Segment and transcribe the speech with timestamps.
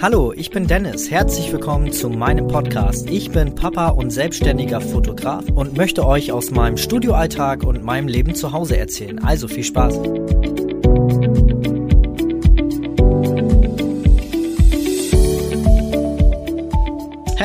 [0.00, 1.10] Hallo, ich bin Dennis.
[1.10, 3.10] Herzlich willkommen zu meinem Podcast.
[3.10, 8.36] Ich bin Papa und selbstständiger Fotograf und möchte euch aus meinem Studioalltag und meinem Leben
[8.36, 9.18] zu Hause erzählen.
[9.18, 9.98] Also viel Spaß.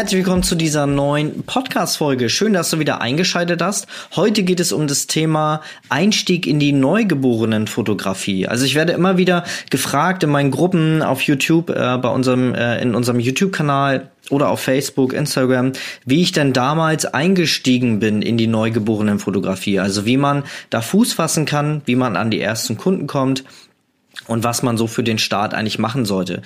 [0.04, 2.28] Herzlich willkommen zu dieser neuen Podcast-Folge.
[2.28, 3.88] Schön, dass du wieder eingeschaltet hast.
[4.18, 8.46] Heute geht es um das Thema Einstieg in die Neugeborenen-Fotografie.
[8.46, 12.82] Also ich werde immer wieder gefragt in meinen Gruppen auf YouTube, äh, bei unserem, äh,
[12.82, 15.72] in unserem YouTube-Kanal oder auf Facebook, Instagram,
[16.06, 19.80] wie ich denn damals eingestiegen bin in die Neugeborenen-Fotografie.
[19.80, 23.46] Also wie man da Fuß fassen kann, wie man an die ersten Kunden kommt
[24.28, 26.42] und was man so für den Start eigentlich machen sollte.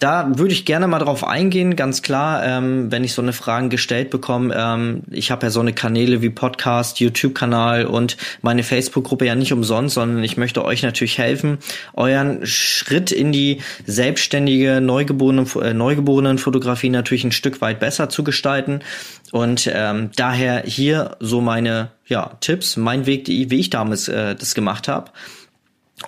[0.00, 3.68] Da würde ich gerne mal drauf eingehen, ganz klar, ähm, wenn ich so eine Frage
[3.68, 4.52] gestellt bekomme.
[4.54, 9.52] Ähm, ich habe ja so eine Kanäle wie Podcast, YouTube-Kanal und meine Facebook-Gruppe ja nicht
[9.52, 11.58] umsonst, sondern ich möchte euch natürlich helfen,
[11.94, 18.24] euren Schritt in die selbstständige neugeborenen, äh, neugeborenen Fotografie natürlich ein Stück weit besser zu
[18.24, 18.80] gestalten.
[19.30, 24.54] Und ähm, daher hier so meine ja, Tipps, mein Weg, wie ich damals äh, das
[24.56, 25.12] gemacht habe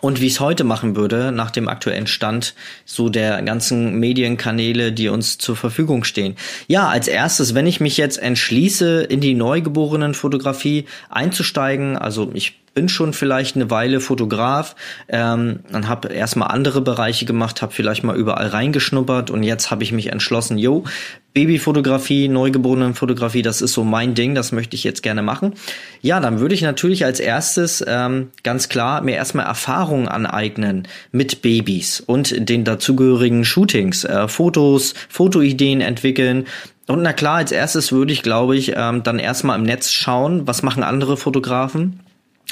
[0.00, 4.92] und wie ich es heute machen würde, nach dem aktuellen Stand so der ganzen Medienkanäle,
[4.92, 6.36] die uns zur Verfügung stehen.
[6.66, 12.90] Ja, als erstes, wenn ich mich jetzt entschließe, in die Neugeborenen-Fotografie einzusteigen, also ich bin
[12.90, 14.76] schon vielleicht eine Weile Fotograf
[15.08, 19.82] ähm, und habe erstmal andere Bereiche gemacht, habe vielleicht mal überall reingeschnuppert und jetzt habe
[19.82, 20.84] ich mich entschlossen, yo,
[21.32, 25.54] Babyfotografie, Neugeborenenfotografie, das ist so mein Ding, das möchte ich jetzt gerne machen.
[26.02, 31.40] Ja, dann würde ich natürlich als erstes ähm, ganz klar mir erstmal Erfahrungen aneignen mit
[31.40, 36.44] Babys und den dazugehörigen Shootings, äh, Fotos, Fotoideen entwickeln,
[36.88, 40.46] und na klar, als erstes würde ich, glaube ich, ähm, dann erstmal im Netz schauen,
[40.46, 42.05] was machen andere Fotografen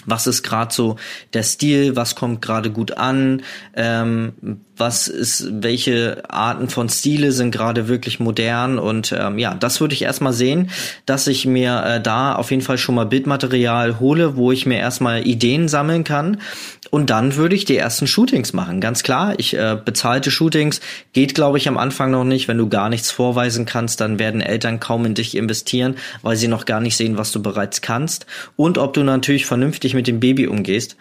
[0.06, 0.96] was ist gerade so
[1.32, 3.42] der Stil, was kommt gerade gut an,
[3.74, 4.32] ähm,
[4.76, 8.78] was ist, welche Arten von Stile sind gerade wirklich modern?
[8.78, 10.70] Und ähm, ja, das würde ich erstmal sehen,
[11.06, 14.78] dass ich mir äh, da auf jeden Fall schon mal Bildmaterial hole, wo ich mir
[14.78, 16.38] erstmal Ideen sammeln kann
[16.94, 18.80] und dann würde ich die ersten Shootings machen.
[18.80, 20.80] Ganz klar, ich äh, bezahlte Shootings
[21.12, 24.40] geht glaube ich am Anfang noch nicht, wenn du gar nichts vorweisen kannst, dann werden
[24.40, 28.26] Eltern kaum in dich investieren, weil sie noch gar nicht sehen, was du bereits kannst
[28.54, 30.96] und ob du natürlich vernünftig mit dem Baby umgehst.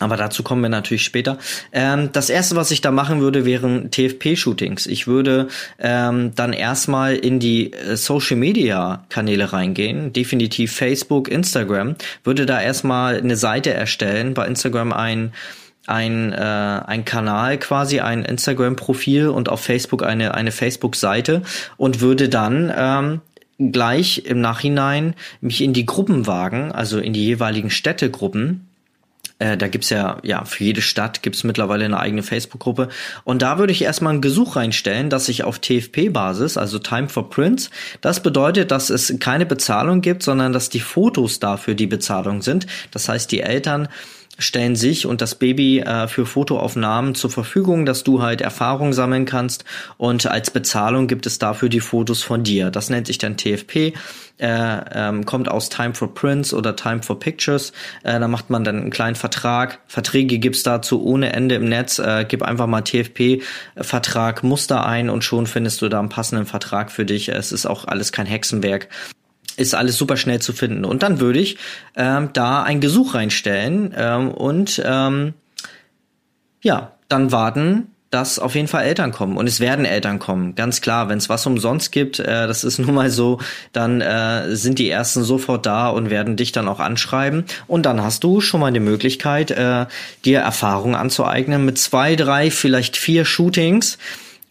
[0.00, 1.38] Aber dazu kommen wir natürlich später.
[1.72, 4.86] Ähm, das erste, was ich da machen würde, wären TFP-Shootings.
[4.86, 11.94] Ich würde ähm, dann erstmal in die äh, Social-Media-Kanäle reingehen, definitiv Facebook, Instagram,
[12.24, 15.32] würde da erstmal eine Seite erstellen, bei Instagram ein
[15.86, 21.42] ein, äh, ein Kanal quasi, ein Instagram-Profil und auf Facebook eine, eine Facebook-Seite.
[21.76, 23.20] Und würde dann ähm,
[23.58, 28.68] gleich im Nachhinein mich in die Gruppen wagen, also in die jeweiligen Städtegruppen
[29.44, 32.88] äh, da gibt's ja, ja, für jede Stadt gibt's mittlerweile eine eigene Facebook-Gruppe.
[33.24, 37.28] Und da würde ich erstmal ein Gesuch reinstellen, dass ich auf TFP-Basis, also Time for
[37.28, 42.40] Prints, das bedeutet, dass es keine Bezahlung gibt, sondern dass die Fotos dafür die Bezahlung
[42.40, 42.66] sind.
[42.90, 43.88] Das heißt, die Eltern
[44.38, 49.24] stellen sich und das Baby äh, für Fotoaufnahmen zur Verfügung, dass du halt Erfahrung sammeln
[49.24, 49.64] kannst
[49.96, 52.70] und als Bezahlung gibt es dafür die Fotos von dir.
[52.70, 53.94] Das nennt sich dann TFP,
[54.38, 57.72] äh, ähm, kommt aus Time for Prints oder Time for Pictures.
[58.02, 59.78] Äh, da macht man dann einen kleinen Vertrag.
[59.86, 61.98] Verträge gibt's dazu ohne Ende im Netz.
[61.98, 66.90] Äh, gib einfach mal TFP-Vertrag, Muster ein und schon findest du da einen passenden Vertrag
[66.90, 67.28] für dich.
[67.28, 68.88] Es ist auch alles kein Hexenwerk
[69.56, 70.84] ist alles super schnell zu finden.
[70.84, 71.56] Und dann würde ich
[71.96, 75.34] ähm, da ein Gesuch reinstellen ähm, und ähm,
[76.62, 79.36] ja, dann warten, dass auf jeden Fall Eltern kommen.
[79.36, 81.08] Und es werden Eltern kommen, ganz klar.
[81.08, 83.40] Wenn es was umsonst gibt, äh, das ist nun mal so,
[83.72, 87.44] dann äh, sind die Ersten sofort da und werden dich dann auch anschreiben.
[87.66, 89.86] Und dann hast du schon mal die Möglichkeit, äh,
[90.24, 93.98] dir Erfahrung anzueignen mit zwei, drei, vielleicht vier Shootings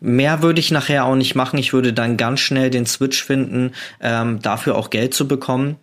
[0.05, 1.57] Mehr würde ich nachher auch nicht machen.
[1.57, 3.71] Ich würde dann ganz schnell den Switch finden,
[4.01, 5.77] ähm, dafür auch Geld zu bekommen.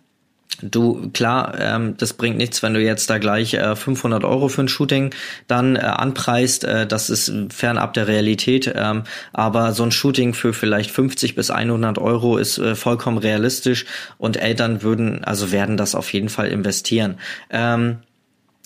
[0.61, 4.61] Du, klar, ähm, das bringt nichts, wenn du jetzt da gleich äh, 500 Euro für
[4.61, 5.09] ein Shooting
[5.47, 6.65] dann äh, anpreist.
[6.65, 8.71] Äh, das ist fernab der Realität.
[8.75, 13.85] Ähm, aber so ein Shooting für vielleicht 50 bis 100 Euro ist äh, vollkommen realistisch
[14.19, 17.17] und Eltern würden, also werden das auf jeden Fall investieren.
[17.49, 17.97] Ähm,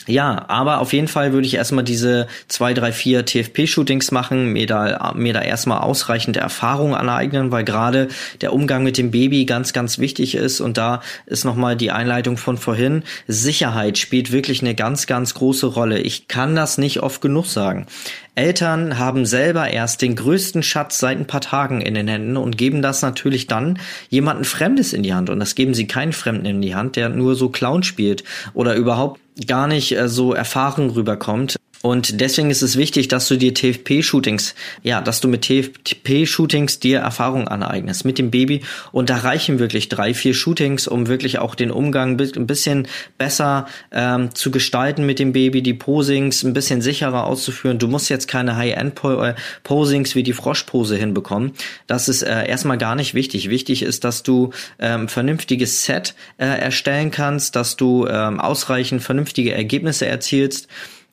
[0.07, 4.67] ja, aber auf jeden Fall würde ich erstmal diese zwei, drei, vier TFP-Shootings machen, mir
[4.67, 8.09] da, mir da erstmal ausreichende Erfahrung aneignen, weil gerade
[8.41, 10.61] der Umgang mit dem Baby ganz, ganz wichtig ist.
[10.61, 13.03] Und da ist nochmal die Einleitung von vorhin.
[13.27, 15.99] Sicherheit spielt wirklich eine ganz, ganz große Rolle.
[15.99, 17.87] Ich kann das nicht oft genug sagen.
[18.35, 22.57] Eltern haben selber erst den größten Schatz seit ein paar Tagen in den Händen und
[22.57, 23.79] geben das natürlich dann
[24.09, 25.29] jemanden Fremdes in die Hand.
[25.29, 28.23] Und das geben sie keinen Fremden in die Hand, der nur so Clown spielt
[28.53, 31.55] oder überhaupt gar nicht äh, so erfahren rüberkommt.
[31.85, 36.97] Und deswegen ist es wichtig, dass du dir TFP-Shootings, ja, dass du mit TFP-Shootings dir
[36.97, 38.61] Erfahrung aneignest mit dem Baby.
[38.91, 42.87] Und da reichen wirklich drei, vier Shootings, um wirklich auch den Umgang ein bisschen
[43.19, 47.77] besser ähm, zu gestalten mit dem Baby, die Posings ein bisschen sicherer auszuführen.
[47.77, 51.51] Du musst jetzt keine High-End-Posings wie die Froschpose hinbekommen.
[51.85, 53.51] Das ist äh, erstmal gar nicht wichtig.
[53.51, 54.49] Wichtig ist, dass du
[54.79, 60.67] ähm, vernünftiges Set äh, erstellen kannst, dass du ähm, ausreichend vernünftige Ergebnisse erzielst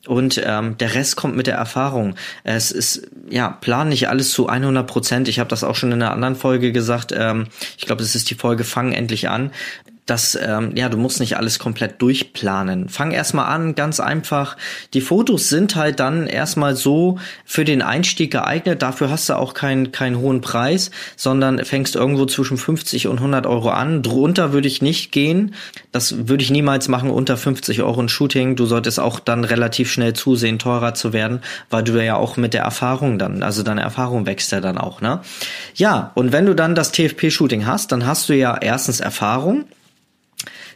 [0.07, 2.17] und ähm, der Rest kommt mit der Erfahrung.
[2.43, 5.29] Es ist, ja, plan nicht alles zu 100 Prozent.
[5.29, 7.13] Ich habe das auch schon in einer anderen Folge gesagt.
[7.17, 7.47] Ähm,
[7.79, 9.53] ich glaube, es ist die Folge Fang endlich an
[10.07, 12.89] dass ähm, ja, du musst nicht alles komplett durchplanen.
[12.89, 14.57] Fang erstmal an, ganz einfach.
[14.95, 18.83] Die Fotos sind halt dann erstmal so für den Einstieg geeignet.
[18.83, 23.47] Dafür hast du auch keinen keinen hohen Preis, sondern fängst irgendwo zwischen 50 und 100
[23.47, 24.03] Euro an.
[24.03, 25.55] Drunter würde ich nicht gehen.
[25.93, 28.57] Das würde ich niemals machen unter 50 Euro ein Shooting.
[28.57, 32.55] Du solltest auch dann relativ schnell zusehen, teurer zu werden, weil du ja auch mit
[32.55, 35.21] der Erfahrung dann, also deine Erfahrung wächst ja dann auch, ne?
[35.75, 39.65] Ja, und wenn du dann das TFP-Shooting hast, dann hast du ja erstens Erfahrung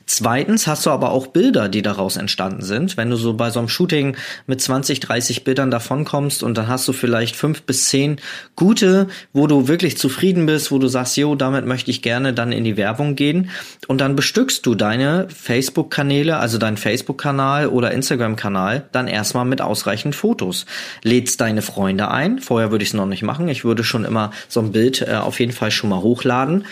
[0.08, 2.96] Zweitens hast du aber auch Bilder, die daraus entstanden sind.
[2.96, 4.16] Wenn du so bei so einem Shooting
[4.46, 8.20] mit 20, 30 Bildern davonkommst und dann hast du vielleicht fünf bis zehn
[8.54, 12.52] gute, wo du wirklich zufrieden bist, wo du sagst, jo, damit möchte ich gerne dann
[12.52, 13.50] in die Werbung gehen.
[13.88, 20.14] Und dann bestückst du deine Facebook-Kanäle, also deinen Facebook-Kanal oder Instagram-Kanal, dann erstmal mit ausreichend
[20.14, 20.66] Fotos.
[21.02, 22.38] Lädst deine Freunde ein.
[22.38, 23.48] Vorher würde ich es noch nicht machen.
[23.48, 26.64] Ich würde schon immer so ein Bild äh, auf jeden Fall schon mal hochladen.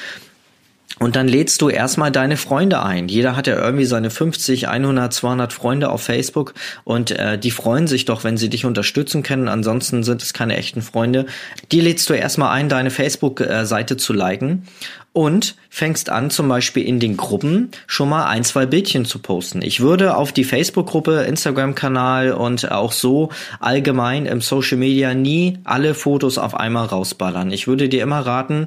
[1.01, 3.09] Und dann lädst du erstmal deine Freunde ein.
[3.09, 6.55] Jeder hat ja irgendwie seine 50, 100, 200 Freunde auf Facebook
[6.85, 9.49] und äh, die freuen sich doch, wenn sie dich unterstützen können.
[9.49, 11.27] Ansonsten sind es keine echten Freunde.
[11.73, 14.69] Die lädst du erstmal ein, deine Facebook-Seite zu liken
[15.13, 19.63] und fängst an, zum Beispiel in den Gruppen schon mal ein, zwei Bildchen zu posten.
[19.63, 25.95] Ich würde auf die Facebook-Gruppe, Instagram-Kanal und auch so allgemein im Social Media nie alle
[25.95, 27.51] Fotos auf einmal rausballern.
[27.51, 28.67] Ich würde dir immer raten,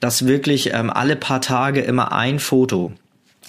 [0.00, 2.92] dass wirklich ähm, alle paar Tage immer ein Foto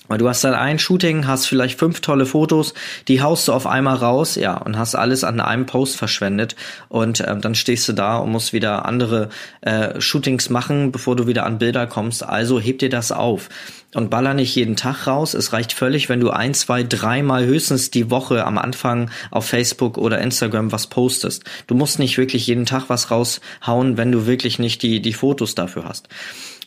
[0.07, 2.73] weil du hast dann ein Shooting, hast vielleicht fünf tolle Fotos,
[3.07, 6.55] die haust du auf einmal raus, ja, und hast alles an einem Post verschwendet.
[6.89, 9.29] Und ähm, dann stehst du da und musst wieder andere
[9.61, 12.23] äh, Shootings machen, bevor du wieder an Bilder kommst.
[12.23, 13.49] Also heb dir das auf
[13.95, 15.33] und baller nicht jeden Tag raus.
[15.33, 19.97] Es reicht völlig, wenn du ein, zwei, dreimal höchstens die Woche am Anfang auf Facebook
[19.97, 21.43] oder Instagram was postest.
[21.67, 25.55] Du musst nicht wirklich jeden Tag was raushauen, wenn du wirklich nicht die, die Fotos
[25.55, 26.09] dafür hast.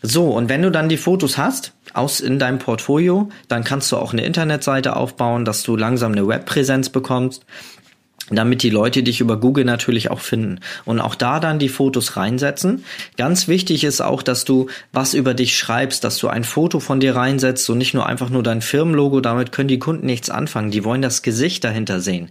[0.00, 3.17] So, und wenn du dann die Fotos hast aus in deinem Portfolio,
[3.48, 7.44] dann kannst du auch eine Internetseite aufbauen, dass du langsam eine Webpräsenz bekommst
[8.30, 12.16] damit die Leute dich über Google natürlich auch finden und auch da dann die Fotos
[12.16, 12.84] reinsetzen.
[13.16, 17.00] Ganz wichtig ist auch, dass du was über dich schreibst, dass du ein Foto von
[17.00, 20.70] dir reinsetzt und nicht nur einfach nur dein Firmenlogo, damit können die Kunden nichts anfangen,
[20.70, 22.30] die wollen das Gesicht dahinter sehen.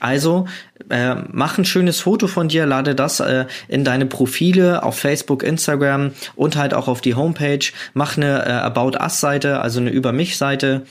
[0.00, 0.46] Also
[0.90, 5.42] äh, mach ein schönes Foto von dir, lade das äh, in deine Profile auf Facebook,
[5.42, 9.90] Instagram und halt auch auf die Homepage, mach eine äh, About Us Seite, also eine
[9.90, 10.84] Über mich Seite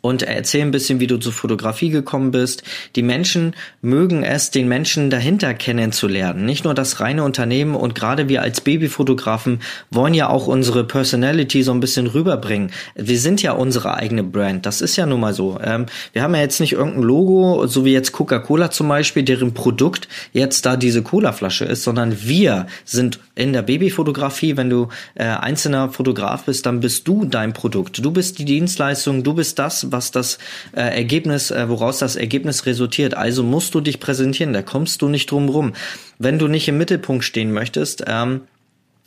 [0.00, 2.62] und erzähl ein bisschen, wie du zur Fotografie gekommen bist.
[2.96, 6.44] Die Menschen mögen es, den Menschen dahinter kennenzulernen.
[6.44, 9.60] Nicht nur das reine Unternehmen und gerade wir als Babyfotografen
[9.90, 12.70] wollen ja auch unsere Personality so ein bisschen rüberbringen.
[12.94, 14.66] Wir sind ja unsere eigene Brand.
[14.66, 15.58] Das ist ja nun mal so.
[15.62, 19.54] Ähm, wir haben ja jetzt nicht irgendein Logo, so wie jetzt Coca-Cola zum Beispiel, deren
[19.54, 24.56] Produkt jetzt da diese Cola-Flasche ist, sondern wir sind in der Babyfotografie.
[24.56, 28.04] Wenn du äh, einzelner Fotograf bist, dann bist du dein Produkt.
[28.04, 30.38] Du bist die Dienstleistung, du bist das, was das
[30.72, 33.14] äh, Ergebnis, äh, woraus das Ergebnis resultiert.
[33.14, 35.72] Also musst du dich präsentieren, da kommst du nicht drum rum.
[36.18, 38.42] Wenn du nicht im Mittelpunkt stehen möchtest, ähm,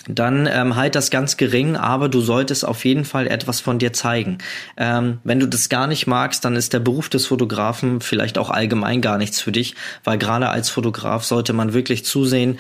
[0.08, 3.94] dann ähm, halt das ganz gering, aber du solltest auf jeden Fall etwas von dir
[3.94, 4.40] zeigen.
[4.76, 8.50] Ähm, wenn du das gar nicht magst, dann ist der Beruf des Fotografen vielleicht auch
[8.50, 12.60] allgemein gar nichts für dich, weil gerade als Fotograf sollte man wirklich zusehen,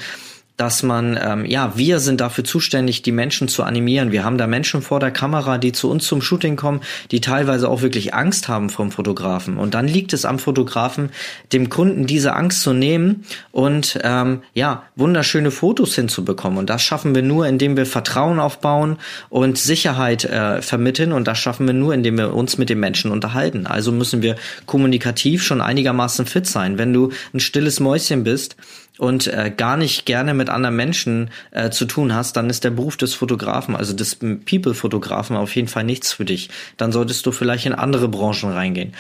[0.57, 4.11] dass man, ähm, ja, wir sind dafür zuständig, die Menschen zu animieren.
[4.11, 7.67] Wir haben da Menschen vor der Kamera, die zu uns zum Shooting kommen, die teilweise
[7.67, 9.57] auch wirklich Angst haben vom Fotografen.
[9.57, 11.09] Und dann liegt es am Fotografen,
[11.51, 16.59] dem Kunden diese Angst zu nehmen und ähm, ja, wunderschöne Fotos hinzubekommen.
[16.59, 18.97] Und das schaffen wir nur, indem wir Vertrauen aufbauen
[19.29, 21.13] und Sicherheit äh, vermitteln.
[21.13, 23.65] Und das schaffen wir nur, indem wir uns mit den Menschen unterhalten.
[23.65, 24.35] Also müssen wir
[24.67, 26.77] kommunikativ schon einigermaßen fit sein.
[26.77, 28.55] Wenn du ein stilles Mäuschen bist,
[28.97, 32.69] und äh, gar nicht gerne mit anderen Menschen äh, zu tun hast, dann ist der
[32.69, 36.49] Beruf des Fotografen, also des People-Fotografen auf jeden Fall nichts für dich.
[36.77, 38.93] Dann solltest du vielleicht in andere Branchen reingehen.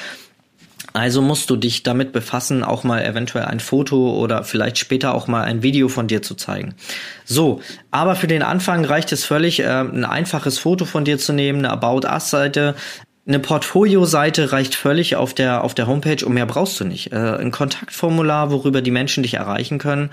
[0.91, 5.27] Also musst du dich damit befassen, auch mal eventuell ein Foto oder vielleicht später auch
[5.27, 6.75] mal ein Video von dir zu zeigen.
[7.25, 11.33] So, aber für den Anfang reicht es völlig, äh, ein einfaches Foto von dir zu
[11.33, 12.75] nehmen, eine About Us Seite,
[13.25, 17.13] eine Portfolio-Seite reicht völlig auf der, auf der Homepage und mehr brauchst du nicht.
[17.13, 20.09] Äh, ein Kontaktformular, worüber die Menschen dich erreichen können.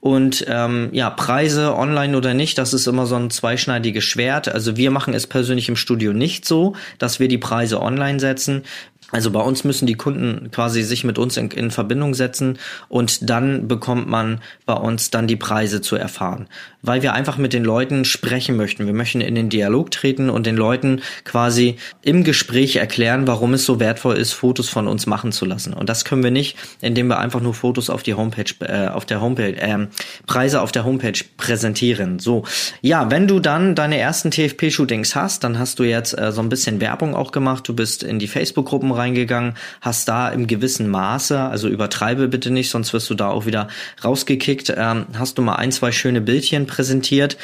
[0.00, 4.48] Und ähm, ja, Preise online oder nicht, das ist immer so ein zweischneidiges Schwert.
[4.48, 8.62] Also wir machen es persönlich im Studio nicht so, dass wir die Preise online setzen.
[9.10, 12.58] Also bei uns müssen die Kunden quasi sich mit uns in, in, Verbindung setzen
[12.90, 16.46] und dann bekommt man bei uns dann die Preise zu erfahren,
[16.82, 18.84] weil wir einfach mit den Leuten sprechen möchten.
[18.84, 23.64] Wir möchten in den Dialog treten und den Leuten quasi im Gespräch erklären, warum es
[23.64, 25.72] so wertvoll ist, Fotos von uns machen zu lassen.
[25.72, 29.06] Und das können wir nicht, indem wir einfach nur Fotos auf die Homepage, äh, auf
[29.06, 29.86] der Homepage, äh,
[30.26, 32.18] Preise auf der Homepage präsentieren.
[32.18, 32.44] So,
[32.82, 36.50] ja, wenn du dann deine ersten TFP-Shootings hast, dann hast du jetzt äh, so ein
[36.50, 37.66] bisschen Werbung auch gemacht.
[37.66, 42.70] Du bist in die Facebook-Gruppen reingegangen, hast da im gewissen Maße, also übertreibe bitte nicht,
[42.70, 43.68] sonst wirst du da auch wieder
[44.04, 47.38] rausgekickt, ähm, hast du mal ein, zwei schöne Bildchen präsentiert.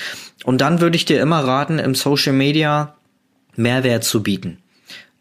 [0.44, 2.94] Und dann würde ich dir immer raten, im Social Media
[3.56, 4.58] Mehrwert zu bieten.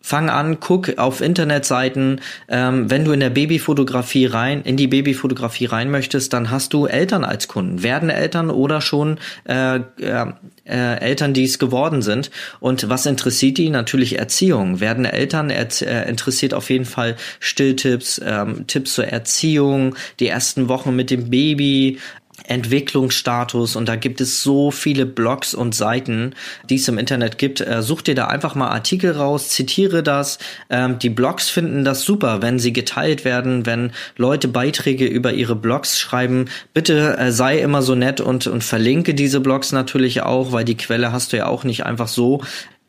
[0.05, 2.19] Fang an, guck auf Internetseiten.
[2.49, 6.87] Ähm, wenn du in der Babyfotografie rein, in die Babyfotografie rein möchtest, dann hast du
[6.87, 9.17] Eltern als Kunden, werden Eltern oder schon
[9.47, 10.25] äh, äh,
[10.65, 12.31] äh, Eltern, die es geworden sind.
[12.59, 13.69] Und was interessiert die?
[13.69, 14.81] Natürlich Erziehung.
[14.81, 20.97] Werden Eltern äh, interessiert auf jeden Fall Stilltipps, ähm, Tipps zur Erziehung, die ersten Wochen
[20.97, 21.99] mit dem Baby,
[22.45, 26.33] Entwicklungsstatus und da gibt es so viele Blogs und Seiten,
[26.69, 27.61] die es im Internet gibt.
[27.61, 30.39] Äh, such dir da einfach mal Artikel raus, zitiere das.
[30.69, 35.55] Ähm, die Blogs finden das super, wenn sie geteilt werden, wenn Leute Beiträge über ihre
[35.55, 36.45] Blogs schreiben.
[36.73, 40.77] Bitte äh, sei immer so nett und, und verlinke diese Blogs natürlich auch, weil die
[40.77, 42.41] Quelle hast du ja auch nicht einfach so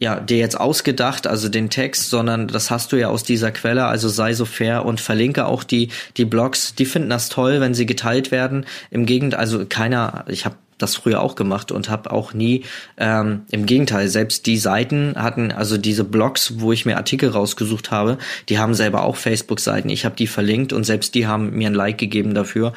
[0.04, 3.86] ja, dir jetzt ausgedacht, also den Text, sondern das hast du ja aus dieser Quelle,
[3.86, 7.72] also sei so fair und verlinke auch die, die Blogs, die finden das toll, wenn
[7.72, 8.66] sie geteilt werden.
[8.90, 12.64] Im Gegenteil, also keiner, ich habe das früher auch gemacht und habe auch nie,
[12.98, 17.90] ähm, im Gegenteil, selbst die Seiten hatten, also diese Blogs, wo ich mir Artikel rausgesucht
[17.90, 18.18] habe,
[18.50, 19.88] die haben selber auch Facebook-Seiten.
[19.88, 22.74] Ich habe die verlinkt und selbst die haben mir ein Like gegeben dafür.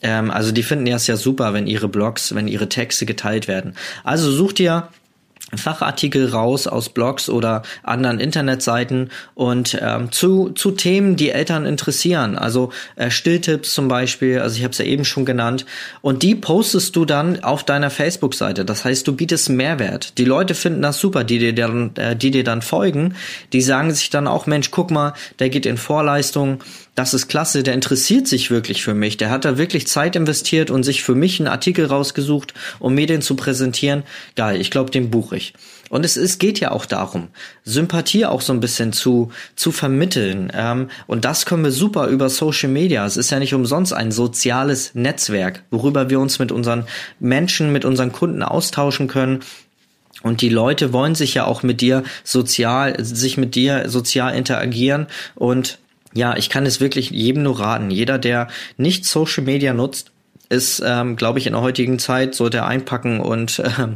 [0.00, 3.74] Ähm, also die finden es ja super, wenn ihre Blogs, wenn ihre Texte geteilt werden.
[4.04, 4.88] Also such dir
[5.56, 12.36] Fachartikel raus aus Blogs oder anderen Internetseiten und ähm, zu, zu Themen, die Eltern interessieren.
[12.36, 15.64] Also äh, Stilltipps zum Beispiel, also ich habe es ja eben schon genannt.
[16.02, 18.64] Und die postest du dann auf deiner Facebook-Seite.
[18.64, 20.18] Das heißt, du bietest Mehrwert.
[20.18, 23.14] Die Leute finden das super, die dir dann, äh, die dir dann folgen.
[23.52, 26.62] Die sagen sich dann auch, Mensch, guck mal, der geht in Vorleistung,
[26.98, 30.68] das ist klasse, der interessiert sich wirklich für mich, der hat da wirklich Zeit investiert
[30.68, 34.02] und sich für mich einen Artikel rausgesucht, um mir den zu präsentieren.
[34.34, 35.54] Geil, ich glaube, den buche ich.
[35.90, 37.28] Und es, es geht ja auch darum,
[37.64, 40.52] Sympathie auch so ein bisschen zu, zu vermitteln.
[40.54, 43.06] Ähm, und das können wir super über Social Media.
[43.06, 46.84] Es ist ja nicht umsonst ein soziales Netzwerk, worüber wir uns mit unseren
[47.20, 49.40] Menschen, mit unseren Kunden austauschen können.
[50.22, 55.06] Und die Leute wollen sich ja auch mit dir sozial, sich mit dir sozial interagieren
[55.36, 55.78] und
[56.14, 57.90] ja, ich kann es wirklich jedem nur raten.
[57.90, 60.10] Jeder, der nicht Social Media nutzt,
[60.48, 63.94] ist, ähm, glaube ich, in der heutigen Zeit sollte er einpacken und ähm,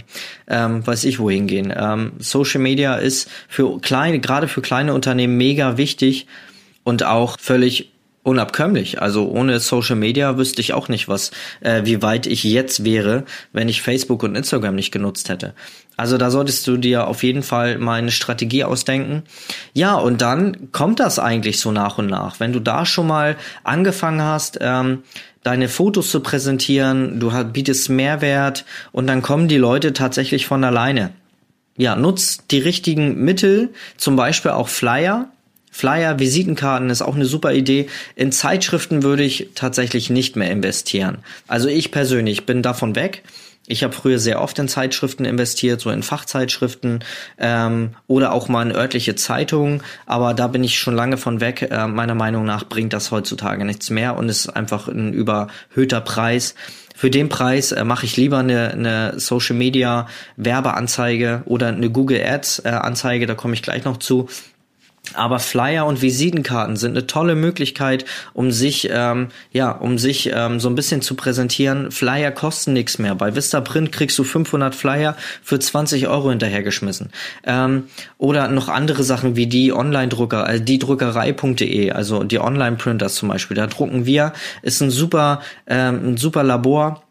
[0.49, 1.73] ähm, weiß ich wohin gehen.
[1.77, 6.27] Ähm, Social Media ist für kleine, gerade für kleine Unternehmen mega wichtig
[6.85, 7.92] und auch völlig
[8.23, 9.03] unabkömmlich.
[9.03, 13.25] Also ohne Social Media wüsste ich auch nicht, was, äh, wie weit ich jetzt wäre,
[13.53, 15.55] wenn ich Facebook und Instagram nicht genutzt hätte.
[15.97, 19.25] Also da solltest du dir auf jeden Fall mal eine Strategie ausdenken.
[19.75, 22.41] Ja, und dann kommt das eigentlich so nach und nach.
[22.41, 25.03] Wenn du da schon mal angefangen hast, ähm,
[25.43, 31.11] deine Fotos zu präsentieren, du bietest Mehrwert und dann kommen die Leute tatsächlich von alleine.
[31.77, 35.31] Ja, nutzt die richtigen Mittel, zum Beispiel auch Flyer.
[35.75, 37.89] Flyer, Visitenkarten ist auch eine super Idee.
[38.15, 41.19] In Zeitschriften würde ich tatsächlich nicht mehr investieren.
[41.49, 43.23] Also ich persönlich bin davon weg.
[43.67, 47.05] Ich habe früher sehr oft in Zeitschriften investiert, so in Fachzeitschriften
[47.39, 51.69] ähm, oder auch mal in örtliche Zeitungen, aber da bin ich schon lange von weg.
[51.71, 56.57] Äh, meiner Meinung nach bringt das heutzutage nichts mehr und ist einfach ein überhöhter Preis.
[56.95, 62.21] Für den Preis äh, mache ich lieber eine, eine Social Media Werbeanzeige oder eine Google
[62.21, 64.29] Ads äh, Anzeige, da komme ich gleich noch zu
[65.15, 70.61] aber Flyer und Visitenkarten sind eine tolle Möglichkeit, um sich, ähm, ja, um sich ähm,
[70.61, 71.91] so ein bisschen zu präsentieren.
[71.91, 73.15] Flyer kosten nichts mehr.
[73.15, 77.11] Bei Vistaprint kriegst du 500 Flyer für 20 Euro hinterhergeschmissen.
[77.45, 77.85] Ähm,
[78.19, 83.57] oder noch andere Sachen wie die Online-Drucker, also die Druckerei.de, also die Online-Printers zum Beispiel.
[83.57, 84.33] Da drucken wir,
[84.63, 87.03] ist ein super, ähm, ein super Labor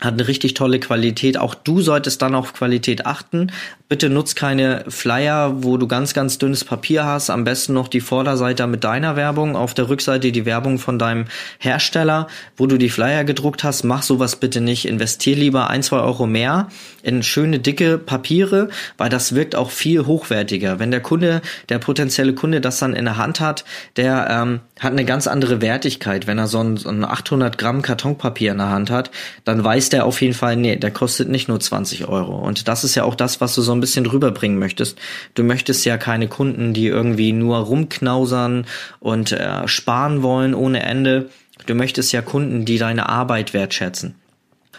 [0.00, 1.38] hat eine richtig tolle Qualität.
[1.38, 3.52] Auch du solltest dann auf Qualität achten.
[3.88, 7.30] Bitte nutz keine Flyer, wo du ganz, ganz dünnes Papier hast.
[7.30, 11.26] Am besten noch die Vorderseite mit deiner Werbung, auf der Rückseite die Werbung von deinem
[11.58, 13.84] Hersteller, wo du die Flyer gedruckt hast.
[13.84, 14.86] Mach sowas bitte nicht.
[14.86, 16.68] Investier lieber ein, zwei Euro mehr
[17.02, 20.80] in schöne, dicke Papiere, weil das wirkt auch viel hochwertiger.
[20.80, 23.64] Wenn der Kunde, der potenzielle Kunde das dann in der Hand hat,
[23.96, 26.26] der ähm, hat eine ganz andere Wertigkeit.
[26.26, 29.10] Wenn er so ein, so ein 800 Gramm Kartonpapier in der Hand hat,
[29.44, 32.36] dann weiß der auf jeden Fall, nee, der kostet nicht nur 20 Euro.
[32.38, 34.98] Und das ist ja auch das, was du so ein bisschen rüberbringen möchtest.
[35.34, 38.66] Du möchtest ja keine Kunden, die irgendwie nur rumknausern
[38.98, 41.30] und äh, sparen wollen ohne Ende.
[41.66, 44.16] Du möchtest ja Kunden, die deine Arbeit wertschätzen.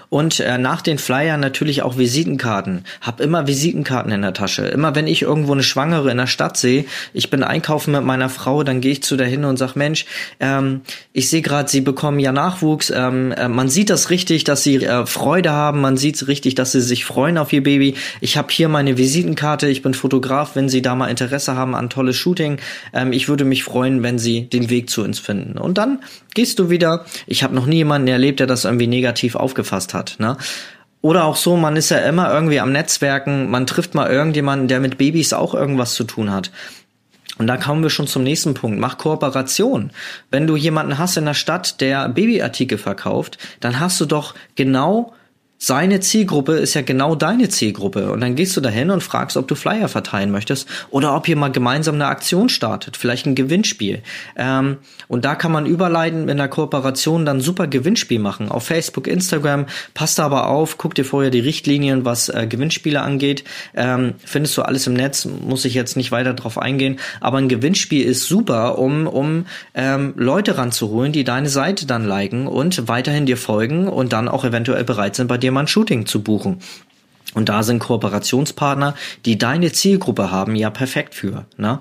[0.10, 2.84] Und äh, nach den Flyern natürlich auch Visitenkarten.
[3.02, 4.66] Hab immer Visitenkarten in der Tasche.
[4.68, 8.30] Immer wenn ich irgendwo eine Schwangere in der Stadt sehe, ich bin einkaufen mit meiner
[8.30, 10.06] Frau, dann gehe ich zu der hin und sag, Mensch,
[10.40, 10.82] ähm,
[11.14, 12.92] ich sehe gerade, sie bekommen ja Nachwuchs.
[12.96, 15.82] Ähm, äh, man sieht das richtig, dass sie äh, Freude haben.
[15.82, 17.96] Man sieht richtig, dass sie sich freuen auf ihr Baby.
[18.22, 19.68] Ich habe hier meine Visitenkarte.
[19.68, 20.56] Ich bin Fotograf.
[20.56, 22.58] Wenn Sie da mal Interesse haben an tolles Shooting,
[22.94, 25.58] ähm, ich würde mich freuen, wenn Sie den Weg zu uns finden.
[25.58, 26.00] Und dann
[26.34, 27.06] gehst du wieder.
[27.26, 29.95] Ich habe noch nie jemanden erlebt, der das irgendwie negativ aufgefasst hat.
[30.20, 30.38] Ne?
[31.02, 34.80] Oder auch so, man ist ja immer irgendwie am Netzwerken, man trifft mal irgendjemanden, der
[34.80, 36.52] mit Babys auch irgendwas zu tun hat.
[37.38, 38.80] Und da kommen wir schon zum nächsten Punkt.
[38.80, 39.92] Mach Kooperation.
[40.32, 45.14] Wenn du jemanden hast in der Stadt, der Babyartikel verkauft, dann hast du doch genau
[45.58, 48.12] seine Zielgruppe ist ja genau deine Zielgruppe.
[48.12, 51.38] Und dann gehst du dahin und fragst, ob du Flyer verteilen möchtest oder ob ihr
[51.38, 54.04] mal gemeinsam eine Aktion startet, vielleicht ein Gewinnspiel.
[54.36, 58.50] Ähm, und da kann man überleiten in der Kooperation dann super Gewinnspiel machen.
[58.50, 63.46] Auf Facebook, Instagram, passt aber auf, guck dir vorher die Richtlinien, was äh, Gewinnspiele angeht.
[63.76, 67.00] Ähm, findest du alles im Netz, muss ich jetzt nicht weiter drauf eingehen.
[67.22, 72.46] Aber ein Gewinnspiel ist super, um, um ähm, Leute ranzuholen, die deine Seite dann liken
[72.48, 75.68] und weiterhin dir folgen und dann auch eventuell bereit sind, bei dir dir mal ein
[75.68, 76.60] Shooting zu buchen.
[77.34, 81.46] Und da sind Kooperationspartner, die deine Zielgruppe haben, ja perfekt für.
[81.58, 81.80] Ne?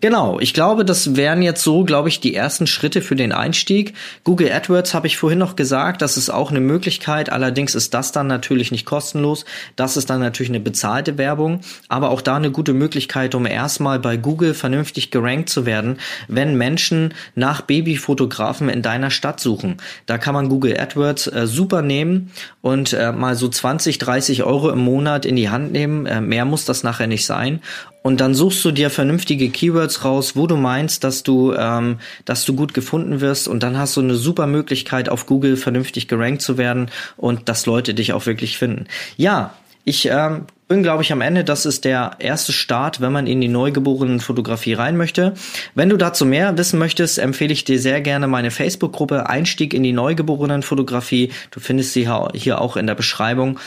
[0.00, 3.94] Genau, ich glaube, das wären jetzt so, glaube ich, die ersten Schritte für den Einstieg.
[4.22, 7.30] Google AdWords habe ich vorhin noch gesagt, das ist auch eine Möglichkeit.
[7.32, 9.44] Allerdings ist das dann natürlich nicht kostenlos.
[9.74, 13.98] Das ist dann natürlich eine bezahlte Werbung, aber auch da eine gute Möglichkeit, um erstmal
[13.98, 19.78] bei Google vernünftig gerankt zu werden, wenn Menschen nach Babyfotografen in deiner Stadt suchen.
[20.06, 22.30] Da kann man Google AdWords äh, super nehmen
[22.62, 26.06] und äh, mal so 20, 30 Euro im Monat in die Hand nehmen.
[26.06, 27.60] Äh, mehr muss das nachher nicht sein
[28.02, 32.44] und dann suchst du dir vernünftige Keywords raus, wo du meinst, dass du, ähm, dass
[32.44, 33.48] du gut gefunden wirst.
[33.48, 37.66] Und dann hast du eine super Möglichkeit, auf Google vernünftig gerankt zu werden und dass
[37.66, 38.86] Leute dich auch wirklich finden.
[39.16, 41.44] Ja, ich ähm, bin, glaube ich, am Ende.
[41.44, 45.32] Das ist der erste Start, wenn man in die neugeborenen Fotografie rein möchte.
[45.74, 49.82] Wenn du dazu mehr wissen möchtest, empfehle ich dir sehr gerne meine Facebook-Gruppe Einstieg in
[49.82, 51.32] die neugeborenen Fotografie.
[51.50, 53.58] Du findest sie hier auch in der Beschreibung.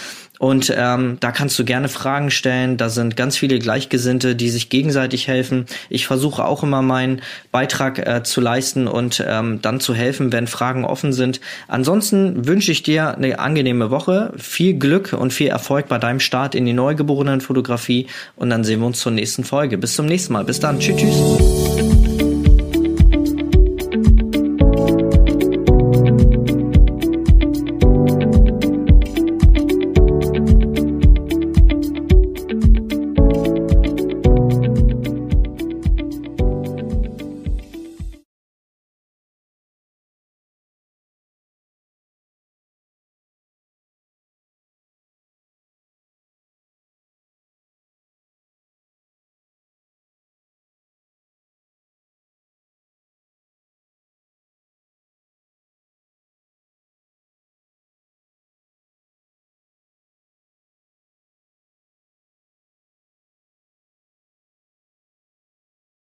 [0.42, 2.76] Und ähm, da kannst du gerne Fragen stellen.
[2.76, 5.68] Da sind ganz viele Gleichgesinnte, die sich gegenseitig helfen.
[5.88, 10.48] Ich versuche auch immer meinen Beitrag äh, zu leisten und ähm, dann zu helfen, wenn
[10.48, 11.42] Fragen offen sind.
[11.68, 16.56] Ansonsten wünsche ich dir eine angenehme Woche, viel Glück und viel Erfolg bei deinem Start
[16.56, 18.08] in die Neugeborenenfotografie.
[18.36, 19.78] Und dann sehen wir uns zur nächsten Folge.
[19.78, 20.44] Bis zum nächsten Mal.
[20.44, 20.80] Bis dann.
[20.80, 20.98] Tschüss.
[20.98, 21.91] tschüss.